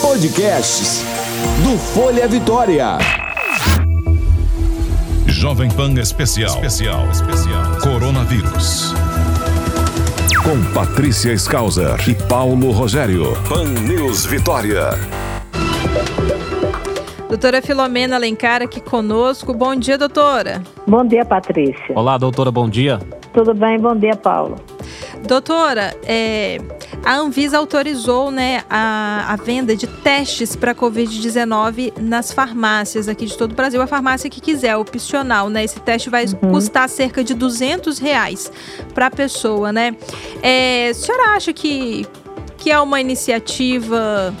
[0.00, 1.02] Podcasts
[1.64, 2.98] do Folha Vitória.
[5.26, 6.54] Jovem Pan Especial.
[6.62, 7.08] Especial.
[7.10, 7.80] Especial.
[7.82, 8.94] Coronavírus.
[10.44, 13.32] Com Patrícia Skauser e Paulo Rogério.
[13.48, 14.90] Pan News Vitória.
[17.28, 19.52] Doutora Filomena Alencar aqui conosco.
[19.52, 20.62] Bom dia, doutora.
[20.86, 21.92] Bom dia, Patrícia.
[21.92, 23.00] Olá, doutora, bom dia.
[23.32, 23.80] Tudo bem?
[23.80, 24.54] Bom dia, Paulo.
[25.26, 26.58] Doutora, é,
[27.04, 33.36] a Anvisa autorizou né, a, a venda de testes para Covid-19 nas farmácias aqui de
[33.36, 33.80] todo o Brasil.
[33.82, 35.64] A farmácia que quiser, opcional, né?
[35.64, 36.52] Esse teste vai uhum.
[36.52, 38.50] custar cerca de 200 reais
[38.94, 39.96] para a pessoa, né?
[40.42, 42.06] É, a senhora acha que,
[42.56, 44.34] que é uma iniciativa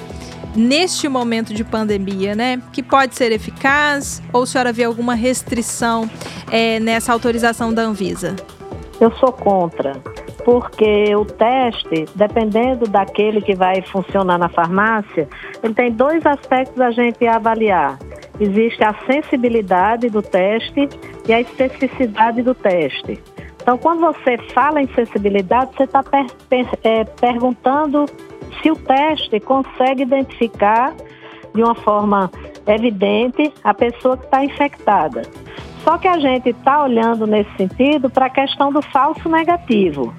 [0.54, 4.22] neste momento de pandemia, né, que pode ser eficaz?
[4.32, 6.10] Ou a senhora vê alguma restrição
[6.50, 8.34] é, nessa autorização da Anvisa?
[9.00, 9.92] Eu sou contra,
[10.44, 15.28] porque o teste, dependendo daquele que vai funcionar na farmácia,
[15.62, 17.98] ele tem dois aspectos a gente avaliar.
[18.40, 20.88] Existe a sensibilidade do teste
[21.28, 23.22] e a especificidade do teste.
[23.60, 28.06] Então, quando você fala em sensibilidade, você está per per é, perguntando
[28.62, 30.94] se o teste consegue identificar
[31.54, 32.30] de uma forma
[32.66, 35.22] evidente a pessoa que está infectada.
[35.86, 40.12] Só que a gente está olhando nesse sentido para a questão do falso negativo.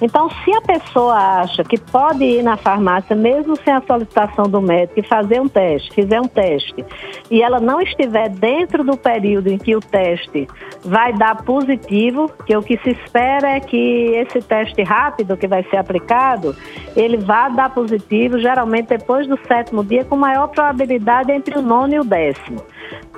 [0.00, 4.60] Então, se a pessoa acha que pode ir na farmácia, mesmo sem a solicitação do
[4.60, 6.84] médico, e fazer um teste, fizer um teste,
[7.30, 10.48] e ela não estiver dentro do período em que o teste
[10.84, 15.62] vai dar positivo, que o que se espera é que esse teste rápido que vai
[15.70, 16.56] ser aplicado,
[16.96, 21.94] ele vá dar positivo, geralmente depois do sétimo dia, com maior probabilidade entre o nono
[21.94, 22.60] e o décimo.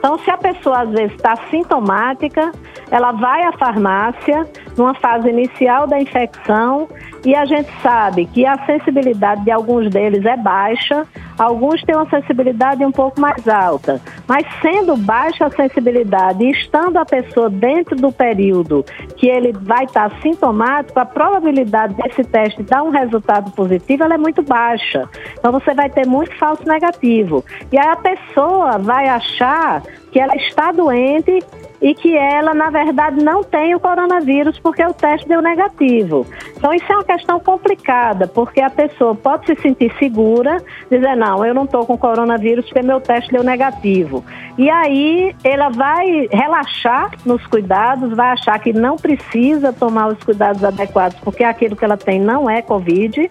[0.04, 2.52] Então, se a pessoa às vezes está sintomática,
[2.90, 6.86] ela vai à farmácia numa fase inicial da infecção
[7.24, 11.06] e a gente sabe que a sensibilidade de alguns deles é baixa,
[11.38, 13.98] alguns têm uma sensibilidade um pouco mais alta.
[14.28, 18.84] Mas sendo baixa a sensibilidade e estando a pessoa dentro do período
[19.16, 24.42] que ele vai estar sintomático, a probabilidade desse teste dar um resultado positivo é muito
[24.42, 25.08] baixa.
[25.38, 27.42] Então você vai ter muito falso negativo.
[27.72, 31.42] E aí a pessoa vai achar que ela está doente
[31.82, 36.26] e que ela, na verdade, não tem o coronavírus porque o teste deu negativo.
[36.56, 41.44] Então, isso é uma questão complicada, porque a pessoa pode se sentir segura, dizer, não,
[41.44, 44.24] eu não estou com coronavírus porque meu teste deu negativo.
[44.56, 50.64] E aí, ela vai relaxar nos cuidados, vai achar que não precisa tomar os cuidados
[50.64, 53.30] adequados porque aquilo que ela tem não é Covid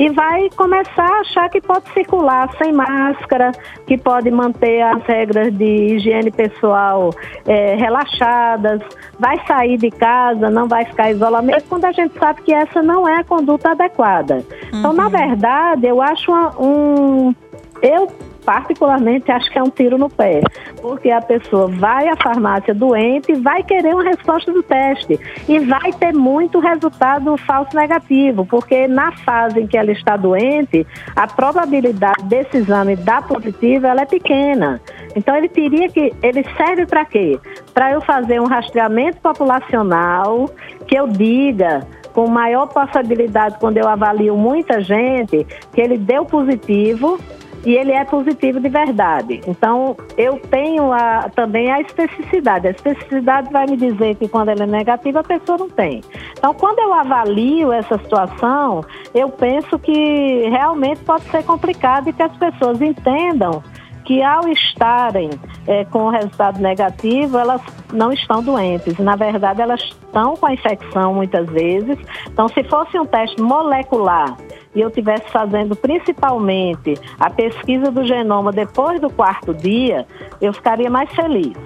[0.00, 3.52] e vai começar a achar que pode circular sem máscara,
[3.86, 7.10] que pode manter as regras de higiene pessoal
[7.46, 8.80] é, relaxadas,
[9.18, 13.06] vai sair de casa, não vai ficar isolamento, quando a gente sabe que essa não
[13.06, 14.36] é a conduta adequada.
[14.72, 14.78] Uhum.
[14.78, 15.10] Então, na uhum.
[15.10, 17.34] verdade, eu acho uma, um.
[17.82, 18.08] Eu
[18.50, 20.40] particularmente acho que é um tiro no pé,
[20.82, 25.60] porque a pessoa vai à farmácia doente e vai querer uma resposta do teste e
[25.60, 30.84] vai ter muito resultado falso negativo, porque na fase em que ela está doente,
[31.14, 34.80] a probabilidade desse exame dar positivo ela é pequena.
[35.14, 37.38] Então ele teria que, ele serve para quê?
[37.72, 40.50] Para eu fazer um rastreamento populacional
[40.88, 47.16] que eu diga com maior possibilidade quando eu avalio muita gente que ele deu positivo
[47.64, 49.40] e ele é positivo de verdade.
[49.46, 52.68] Então, eu tenho a, também a especificidade.
[52.68, 56.02] A especificidade vai me dizer que quando ela é negativa, a pessoa não tem.
[56.32, 58.82] Então, quando eu avalio essa situação,
[59.14, 63.62] eu penso que realmente pode ser complicado e que as pessoas entendam
[64.04, 65.30] que ao estarem
[65.68, 68.98] é, com o resultado negativo, elas não estão doentes.
[68.98, 71.96] Na verdade, elas estão com a infecção muitas vezes.
[72.26, 74.36] Então, se fosse um teste molecular
[74.74, 80.06] e eu estivesse fazendo principalmente a pesquisa do genoma depois do quarto dia,
[80.40, 81.56] eu ficaria mais feliz.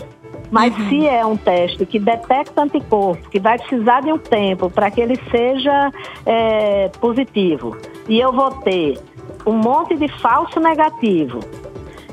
[0.51, 0.89] Mas uhum.
[0.89, 5.01] se é um teste que detecta anticorpo, que vai precisar de um tempo para que
[5.01, 5.91] ele seja
[6.25, 7.77] é, positivo,
[8.09, 8.99] e eu vou ter
[9.47, 11.41] um monte de falso negativo,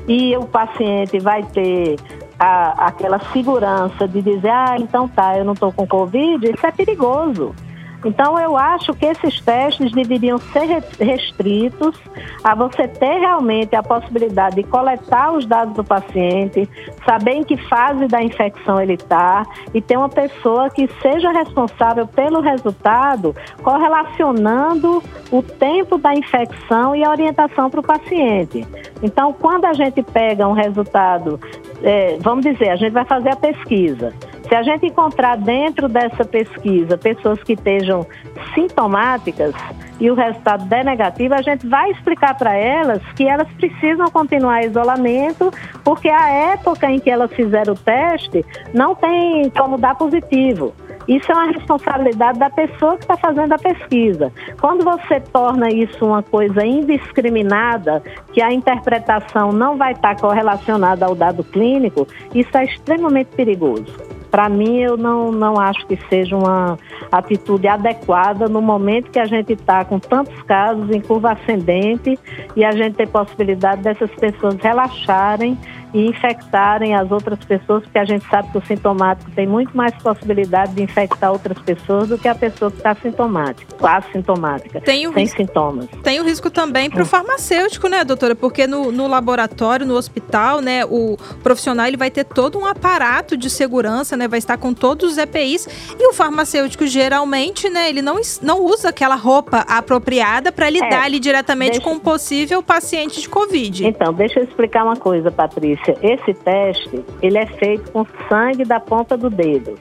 [0.08, 1.96] e o paciente vai ter
[2.38, 6.72] a, aquela segurança de dizer, ah, então tá, eu não estou com Covid, isso é
[6.72, 7.54] perigoso.
[8.04, 11.96] Então, eu acho que esses testes deveriam ser restritos
[12.42, 16.68] a você ter realmente a possibilidade de coletar os dados do paciente,
[17.06, 22.06] saber em que fase da infecção ele está e ter uma pessoa que seja responsável
[22.06, 28.66] pelo resultado, correlacionando o tempo da infecção e a orientação para o paciente.
[29.02, 31.40] Então, quando a gente pega um resultado,
[31.82, 34.12] é, vamos dizer, a gente vai fazer a pesquisa.
[34.48, 38.06] Se a gente encontrar dentro dessa pesquisa pessoas que estejam
[38.54, 39.54] sintomáticas,
[40.02, 44.64] e o resultado der negativo, a gente vai explicar para elas que elas precisam continuar
[44.64, 45.52] isolamento,
[45.84, 48.44] porque a época em que elas fizeram o teste
[48.74, 50.74] não tem como dar positivo.
[51.06, 54.32] Isso é uma responsabilidade da pessoa que está fazendo a pesquisa.
[54.60, 58.02] Quando você torna isso uma coisa indiscriminada,
[58.32, 64.11] que a interpretação não vai estar correlacionada ao dado clínico, isso é extremamente perigoso.
[64.32, 66.78] Para mim, eu não, não acho que seja uma
[67.12, 72.18] atitude adequada no momento que a gente está com tantos casos em curva ascendente
[72.56, 75.58] e a gente tem possibilidade dessas pessoas relaxarem
[75.92, 79.94] e infectarem as outras pessoas, porque a gente sabe que o sintomático tem muito mais
[79.96, 85.06] possibilidade de infectar outras pessoas do que a pessoa que está sintomática, quase sintomática, tem
[85.06, 85.88] o sem risco, sintomas.
[86.02, 88.34] Tem o risco também para o farmacêutico, né, doutora?
[88.34, 93.36] Porque no, no, laboratório, no hospital, né, o profissional ele vai ter todo um aparato
[93.36, 95.68] de segurança, né, vai estar com todos os EPIs
[95.98, 101.04] e o farmacêutico geralmente, né, ele não, não usa aquela roupa apropriada para lidar é,
[101.04, 101.84] ali diretamente deixa...
[101.84, 103.86] com um possível paciente de Covid.
[103.86, 108.80] Então, deixa eu explicar uma coisa, Patrícia esse teste ele é feito com sangue da
[108.80, 109.78] ponta do dedo.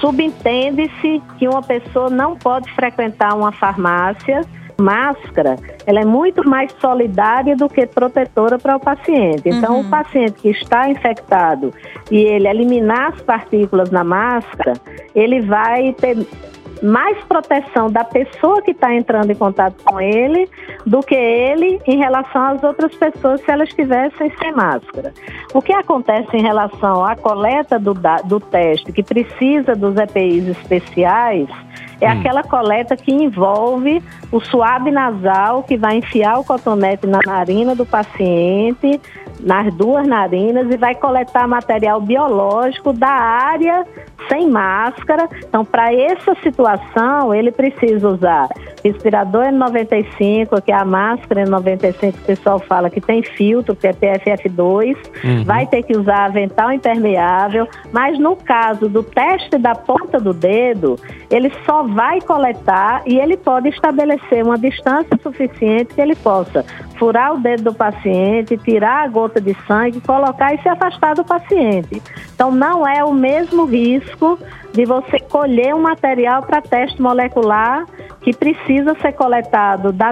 [0.00, 4.40] Subentende-se que uma pessoa não pode frequentar uma farmácia.
[4.80, 9.42] Máscara, ela é muito mais solidária do que protetora para o paciente.
[9.44, 9.80] Então, uhum.
[9.82, 11.72] o paciente que está infectado
[12.10, 14.72] e ele eliminar as partículas na máscara,
[15.14, 16.26] ele vai ter
[16.82, 20.48] mais proteção da pessoa que está entrando em contato com ele
[20.84, 25.12] do que ele em relação às outras pessoas se elas estivessem sem máscara.
[25.54, 27.94] O que acontece em relação à coleta do,
[28.24, 31.48] do teste, que precisa dos EPIs especiais,
[32.00, 32.18] é hum.
[32.18, 34.02] aquela coleta que envolve
[34.32, 39.00] o suave nasal, que vai enfiar o cotonete na narina do paciente,
[39.42, 43.84] nas duas narinas, e vai coletar material biológico da área
[44.28, 45.28] sem máscara.
[45.48, 48.48] Então, para essa situação, ele precisa usar
[48.84, 53.86] respirador N95, que é a máscara N95 que o pessoal fala que tem filtro, que
[53.86, 55.44] é PFF2, uhum.
[55.44, 60.98] vai ter que usar avental impermeável, mas no caso do teste da ponta do dedo,
[61.30, 66.64] ele só vai coletar e ele pode estabelecer uma distância suficiente que ele possa
[66.98, 71.24] furar o dedo do paciente, tirar a gota de sangue, colocar e se afastar do
[71.24, 72.02] paciente.
[72.34, 74.38] Então, não é o mesmo risco
[74.72, 77.84] de você colher um material para teste molecular
[78.20, 80.10] que precisa ser coletado da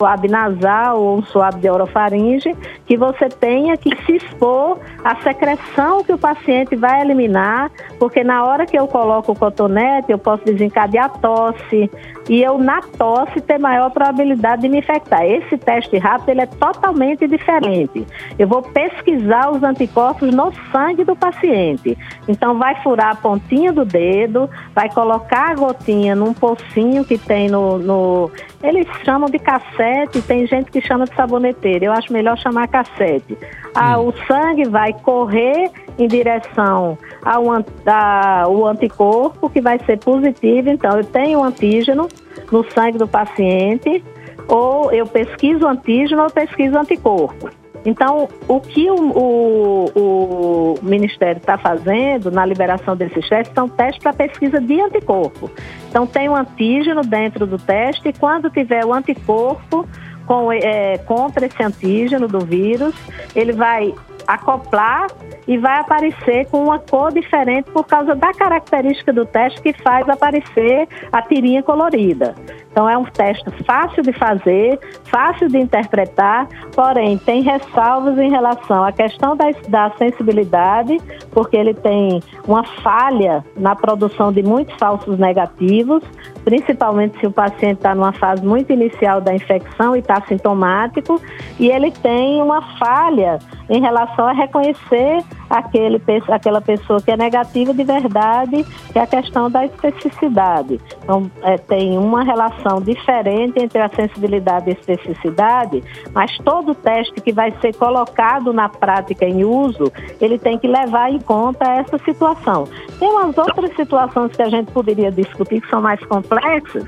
[0.00, 2.56] suave nasal ou um suave de orofaringe,
[2.86, 7.68] que você tenha que se expor à secreção que o paciente vai eliminar,
[7.98, 11.90] porque na hora que eu coloco o cotonete, eu posso desencadear tosse,
[12.28, 15.24] e eu na tosse ter maior probabilidade de me infectar.
[15.24, 18.06] Esse teste rápido ele é totalmente diferente.
[18.38, 21.96] Eu vou pesquisar os anticorpos no sangue do paciente.
[22.28, 27.48] Então vai furar a pontinha do dedo, vai colocar a gotinha num pocinho que tem
[27.48, 28.30] no, no
[28.62, 29.87] eles chamam de cassete,
[30.26, 31.84] tem gente que chama de saboneteira.
[31.84, 33.36] Eu acho melhor chamar cassete.
[33.74, 34.08] Ah, hum.
[34.08, 40.70] O sangue vai correr em direção ao, ao anticorpo, que vai ser positivo.
[40.70, 42.08] Então, eu tenho um antígeno
[42.50, 44.02] no sangue do paciente,
[44.46, 47.50] ou eu pesquiso antígeno ou pesquiso anticorpo.
[47.84, 54.02] Então, o que o, o, o Ministério está fazendo na liberação desses testes são testes
[54.02, 55.50] para pesquisa de anticorpo.
[55.88, 59.86] Então, tem um antígeno dentro do teste e quando tiver o anticorpo
[60.26, 62.94] com, é, contra esse antígeno do vírus,
[63.34, 63.94] ele vai
[64.28, 65.06] acoplar
[65.46, 70.06] e vai aparecer com uma cor diferente por causa da característica do teste que faz
[70.06, 72.34] aparecer a tirinha colorida.
[72.70, 78.84] Então é um teste fácil de fazer, fácil de interpretar, porém tem ressalvas em relação
[78.84, 80.98] à questão da, da sensibilidade,
[81.32, 86.02] porque ele tem uma falha na produção de muitos falsos negativos,
[86.44, 91.20] principalmente se o paciente está numa fase muito inicial da infecção e está sintomático,
[91.58, 97.72] e ele tem uma falha em relação a reconhecer aquele, aquela pessoa que é negativa
[97.72, 100.80] de verdade, que é a questão da especificidade.
[101.02, 107.20] Então, é, tem uma relação diferente entre a sensibilidade e a especificidade, mas todo teste
[107.20, 111.98] que vai ser colocado na prática em uso, ele tem que levar em conta essa
[111.98, 112.68] situação.
[112.98, 116.84] Tem umas outras situações que a gente poderia discutir que são mais complexas,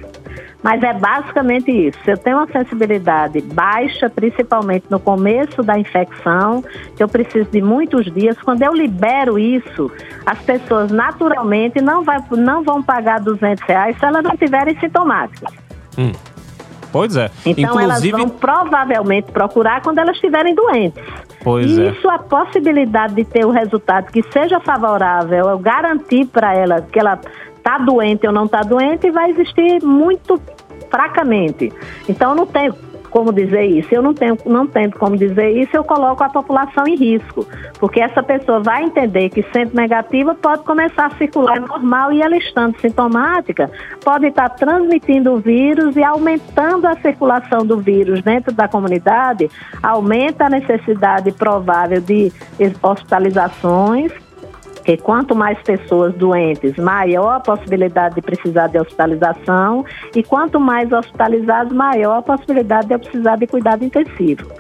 [0.63, 1.99] mas é basicamente isso.
[2.07, 6.63] Eu tenho uma sensibilidade baixa, principalmente no começo da infecção,
[6.97, 8.37] que eu preciso de muitos dias.
[8.43, 9.91] Quando eu libero isso,
[10.27, 15.53] as pessoas naturalmente não, vai, não vão pagar 200 reais se elas não tiverem sintomáticas.
[15.99, 16.13] Hum.
[16.93, 17.31] Pois é.
[17.47, 18.09] Então Inclusive...
[18.09, 21.03] elas vão provavelmente procurar quando elas estiverem doentes.
[21.43, 21.91] Pois e é.
[21.91, 26.99] isso, a possibilidade de ter o resultado que seja favorável, eu garantir para ela que
[26.99, 27.19] ela
[27.71, 30.41] está doente ou não está doente, vai existir muito
[30.91, 31.73] fracamente.
[32.09, 32.73] Então, não tem
[33.11, 33.93] como dizer isso.
[33.93, 37.45] Eu não tenho, não tenho como dizer isso, eu coloco a população em risco,
[37.81, 42.37] porque essa pessoa vai entender que sendo negativa pode começar a circular normal e ela
[42.37, 43.69] estando sintomática
[44.05, 49.51] pode estar transmitindo o vírus e aumentando a circulação do vírus dentro da comunidade,
[49.83, 52.33] aumenta a necessidade provável de
[52.81, 54.13] hospitalizações
[54.91, 59.85] porque quanto mais pessoas doentes, maior a possibilidade de precisar de hospitalização,
[60.17, 64.51] e quanto mais hospitalizados, maior a possibilidade de eu precisar de cuidado intensivo.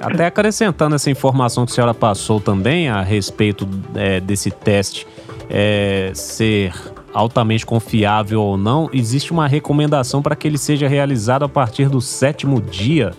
[0.00, 5.06] Até acrescentando essa informação que a senhora passou também a respeito é, desse teste
[5.50, 6.72] é, ser
[7.12, 12.00] altamente confiável ou não, existe uma recomendação para que ele seja realizado a partir do
[12.00, 13.12] sétimo dia.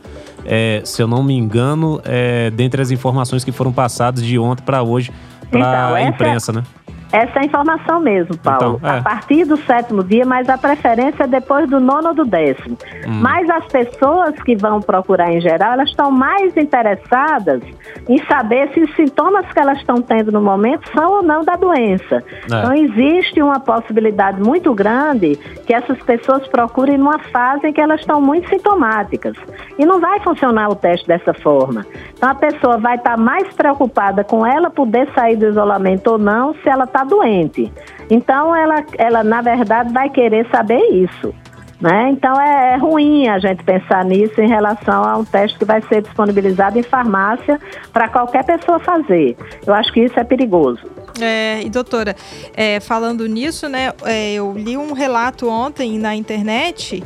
[0.45, 4.63] É, se eu não me engano, é, dentre as informações que foram passadas de ontem
[4.63, 5.11] para hoje
[5.59, 6.63] para então, a imprensa, né?
[7.13, 8.77] Essa é a informação mesmo, Paulo.
[8.79, 8.97] Então, é.
[8.97, 12.75] A partir do sétimo dia, mas a preferência é depois do nono ou do décimo.
[13.05, 13.19] Hum.
[13.21, 17.61] Mas as pessoas que vão procurar em geral, elas estão mais interessadas
[18.09, 21.55] em saber se os sintomas que elas estão tendo no momento são ou não da
[21.55, 22.15] doença.
[22.15, 22.45] É.
[22.45, 25.35] Então, existe uma possibilidade muito grande
[25.67, 29.37] que essas pessoas procurem numa fase em que elas estão muito sintomáticas.
[29.77, 31.85] E não vai funcionar o teste dessa forma.
[32.17, 36.55] Então, a pessoa vai estar mais preocupada com ela poder sair do isolamento ou não
[36.55, 37.71] se ela está doente.
[38.09, 41.33] Então, ela, ela, na verdade, vai querer saber isso.
[41.83, 42.11] Né?
[42.11, 45.81] Então, é, é ruim a gente pensar nisso em relação a um teste que vai
[45.81, 47.59] ser disponibilizado em farmácia
[47.91, 49.35] para qualquer pessoa fazer.
[49.67, 50.79] Eu acho que isso é perigoso.
[51.19, 52.15] É, e doutora,
[52.55, 57.03] é, falando nisso, né, é, eu li um relato ontem na internet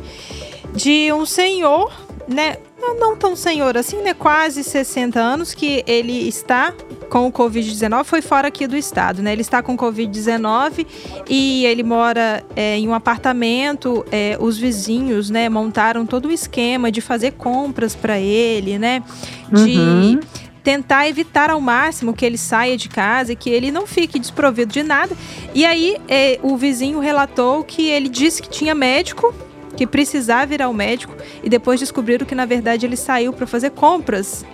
[0.74, 1.92] de um senhor,
[2.28, 2.56] né,
[3.00, 6.72] não tão senhor assim, né, quase 60 anos, que ele está
[7.08, 9.32] com o Covid-19 foi fora aqui do estado, né?
[9.32, 10.86] Ele está com Covid-19
[11.28, 14.04] e ele mora é, em um apartamento.
[14.12, 19.02] É, os vizinhos, né, montaram todo um esquema de fazer compras para ele, né?
[19.50, 20.20] De uhum.
[20.62, 24.72] tentar evitar ao máximo que ele saia de casa e que ele não fique desprovido
[24.72, 25.16] de nada.
[25.54, 29.34] E aí é, o vizinho relatou que ele disse que tinha médico
[29.76, 33.70] que precisava ir ao médico e depois descobriram que na verdade ele saiu para fazer
[33.70, 34.44] compras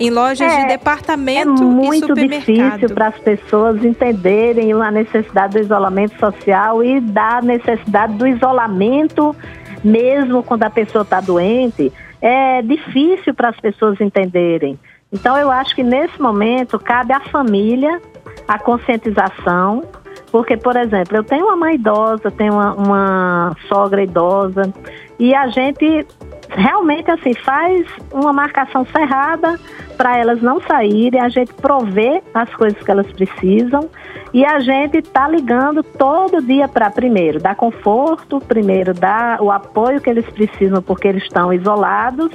[0.00, 5.60] em lojas é, de departamento é muito difícil para as pessoas entenderem a necessidade do
[5.60, 9.34] isolamento social e da necessidade do isolamento
[9.82, 11.92] mesmo quando a pessoa está doente.
[12.20, 14.78] É difícil para as pessoas entenderem.
[15.12, 18.00] Então eu acho que nesse momento cabe à família
[18.46, 19.84] a conscientização,
[20.30, 24.72] porque, por exemplo, eu tenho uma mãe idosa, tenho uma, uma sogra idosa,
[25.18, 26.06] e a gente
[26.50, 29.58] realmente assim faz uma marcação cerrada
[29.96, 33.88] para elas não saírem, a gente provê as coisas que elas precisam
[34.32, 40.00] e a gente está ligando todo dia para primeiro dar conforto, primeiro dar o apoio
[40.00, 42.30] que eles precisam porque eles estão isolados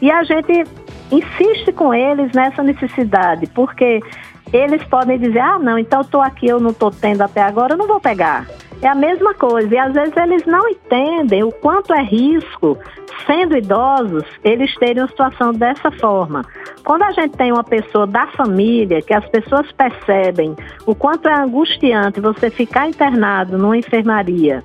[0.00, 0.64] e a gente
[1.10, 4.00] insiste com eles nessa necessidade, porque
[4.52, 7.78] eles podem dizer, ah não, então estou aqui, eu não estou tendo até agora, eu
[7.78, 8.46] não vou pegar.
[8.80, 9.74] É a mesma coisa.
[9.74, 12.78] E às vezes eles não entendem o quanto é risco,
[13.28, 16.42] sendo idosos, eles terem uma situação dessa forma.
[16.82, 20.56] Quando a gente tem uma pessoa da família, que as pessoas percebem
[20.86, 24.64] o quanto é angustiante você ficar internado numa enfermaria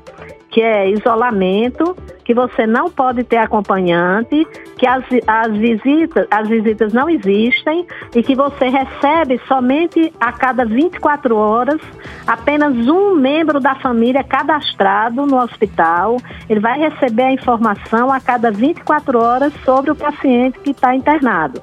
[0.53, 6.93] que é isolamento, que você não pode ter acompanhante, que as, as, visitas, as visitas
[6.93, 11.81] não existem e que você recebe somente a cada 24 horas
[12.27, 16.17] apenas um membro da família cadastrado no hospital.
[16.47, 21.59] Ele vai receber a informação a cada 24 horas sobre o paciente que está internado.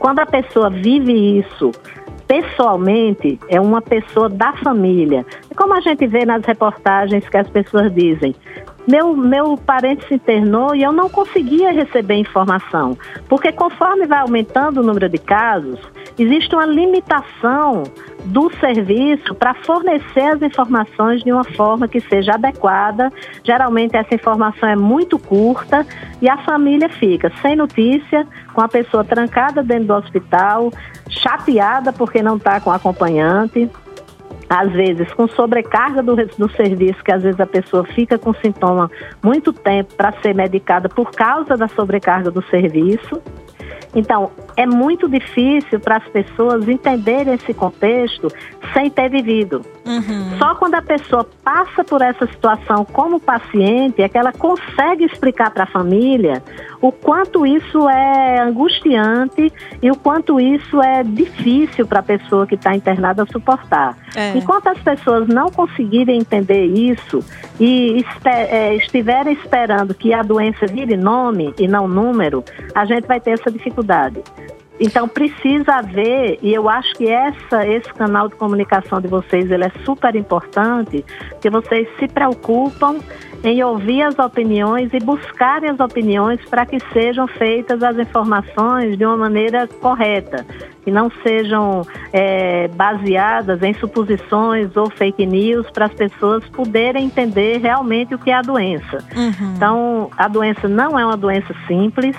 [0.00, 1.70] Quando a pessoa vive isso
[2.32, 5.26] pessoalmente é uma pessoa da família.
[5.50, 8.34] E como a gente vê nas reportagens que as pessoas dizem,
[8.88, 12.96] meu, meu parente se internou e eu não conseguia receber informação,
[13.28, 15.78] porque conforme vai aumentando o número de casos,
[16.18, 17.82] existe uma limitação
[18.24, 23.12] do serviço para fornecer as informações de uma forma que seja adequada.
[23.42, 25.86] Geralmente essa informação é muito curta
[26.20, 30.70] e a família fica sem notícia, com a pessoa trancada dentro do hospital,
[31.08, 33.70] chateada porque não está com acompanhante
[34.48, 38.90] às vezes com sobrecarga do, do serviço, que às vezes a pessoa fica com sintoma
[39.22, 43.22] muito tempo para ser medicada por causa da sobrecarga do serviço.
[43.94, 48.28] Então, é muito difícil para as pessoas entenderem esse contexto
[48.72, 49.62] sem ter vivido.
[49.84, 50.38] Uhum.
[50.38, 55.50] Só quando a pessoa passa por essa situação como paciente é que ela consegue explicar
[55.50, 56.42] para a família
[56.80, 62.54] o quanto isso é angustiante e o quanto isso é difícil para a pessoa que
[62.54, 63.96] está internada suportar.
[64.16, 64.36] É.
[64.36, 67.24] Enquanto as pessoas não conseguirem entender isso
[67.60, 72.44] e é, estiverem esperando que a doença vire nome e não número,
[72.74, 74.22] a gente vai ter essa dificuldade.
[74.80, 79.64] Então precisa haver, e eu acho que essa, esse canal de comunicação de vocês ele
[79.64, 81.04] é super importante,
[81.40, 82.98] que vocês se preocupam
[83.44, 89.04] em ouvir as opiniões e buscarem as opiniões para que sejam feitas as informações de
[89.04, 90.46] uma maneira correta,
[90.84, 97.58] que não sejam é, baseadas em suposições ou fake news para as pessoas poderem entender
[97.58, 98.98] realmente o que é a doença.
[99.14, 99.54] Uhum.
[99.56, 102.16] Então, a doença não é uma doença simples,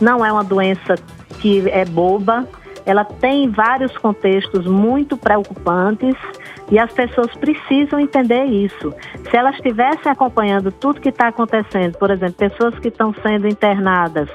[0.00, 0.96] não é uma doença
[1.40, 2.46] que é boba,
[2.88, 6.14] ela tem vários contextos muito preocupantes
[6.70, 8.94] e as pessoas precisam entender isso.
[9.30, 14.28] Se elas estivessem acompanhando tudo que está acontecendo, por exemplo, pessoas que estão sendo internadas,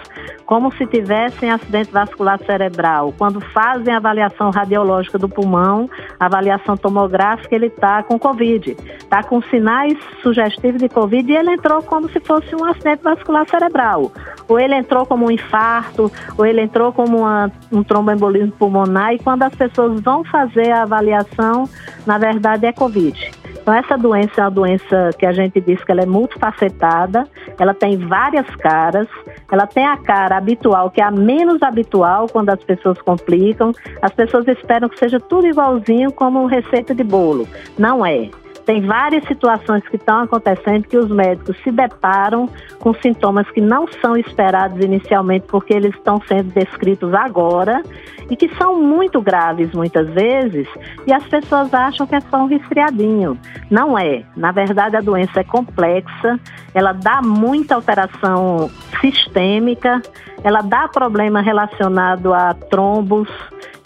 [0.53, 7.55] como se tivessem acidente vascular cerebral, quando fazem a avaliação radiológica do pulmão, avaliação tomográfica,
[7.55, 12.19] ele está com Covid, está com sinais sugestivos de Covid e ele entrou como se
[12.19, 14.12] fosse um acidente vascular cerebral.
[14.48, 19.17] Ou ele entrou como um infarto, ou ele entrou como uma, um tromboembolismo pulmonar, e
[19.17, 21.67] quando as pessoas vão fazer a avaliação,
[22.05, 23.42] na verdade é Covid.
[23.63, 27.25] Então, essa doença é uma doença que a gente diz que ela é multifacetada,
[27.58, 29.08] ela tem várias caras,
[29.50, 33.72] ela tem a cara habitual, que é a menos habitual quando as pessoas complicam.
[34.01, 37.48] As pessoas esperam que seja tudo igualzinho como receita de bolo.
[37.77, 38.29] Não é.
[38.65, 42.48] Tem várias situações que estão acontecendo que os médicos se deparam
[42.79, 47.84] com sintomas que não são esperados inicialmente porque eles estão sendo descritos agora
[48.29, 50.67] e que são muito graves muitas vezes
[51.05, 53.38] e as pessoas acham que é só um resfriadinho.
[53.70, 54.24] Não é.
[54.36, 56.39] Na verdade, a doença é complexa,
[56.74, 58.70] ela dá muita alteração
[59.01, 60.01] sistêmica,
[60.43, 63.29] ela dá problema relacionado a trombos,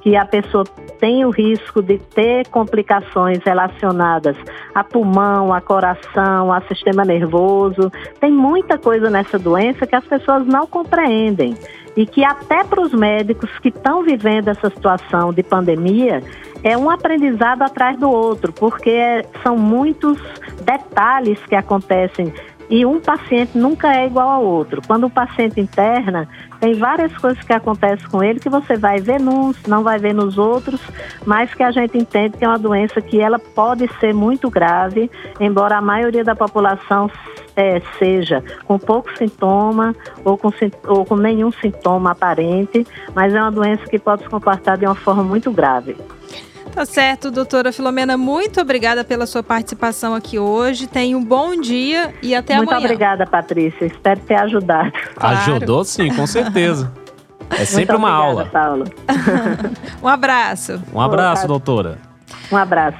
[0.07, 0.63] que a pessoa
[1.01, 4.37] tem o risco de ter complicações relacionadas
[4.73, 7.91] a pulmão, a coração, a sistema nervoso.
[8.17, 11.57] Tem muita coisa nessa doença que as pessoas não compreendem
[11.97, 16.23] e que até para os médicos que estão vivendo essa situação de pandemia
[16.63, 20.17] é um aprendizado atrás do outro, porque são muitos
[20.63, 22.31] detalhes que acontecem
[22.69, 24.81] e um paciente nunca é igual ao outro.
[24.85, 26.27] Quando o paciente interna,
[26.59, 30.13] tem várias coisas que acontecem com ele que você vai ver nos, não vai ver
[30.13, 30.81] nos outros,
[31.25, 35.09] mas que a gente entende que é uma doença que ela pode ser muito grave,
[35.39, 37.09] embora a maioria da população
[37.55, 40.51] é, seja com pouco sintoma ou com,
[40.87, 44.95] ou com nenhum sintoma aparente, mas é uma doença que pode se comportar de uma
[44.95, 45.95] forma muito grave.
[46.77, 50.85] Tá certo, doutora Filomena, muito obrigada pela sua participação aqui hoje.
[50.85, 52.81] Tenha um bom dia e até muito amanhã.
[52.81, 53.83] Muito obrigada, Patrícia.
[53.83, 54.91] Espero ter ajudado.
[55.15, 55.37] Claro.
[55.37, 56.93] Ajudou sim, com certeza.
[57.49, 58.45] É sempre uma aula.
[58.47, 58.83] Paulo.
[60.03, 60.83] um abraço.
[60.93, 61.97] Um abraço, doutora.
[62.51, 62.97] Um abraço.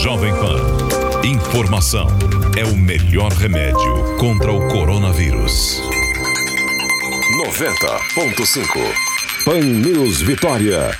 [0.00, 0.56] Jovem Pan.
[1.22, 2.06] Informação
[2.56, 5.82] é o melhor remédio contra o coronavírus.
[7.44, 10.90] 90.5 Pan News Vitória.